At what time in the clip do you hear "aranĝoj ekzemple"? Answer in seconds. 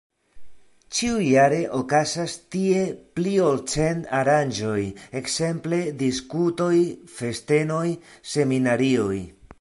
4.21-5.83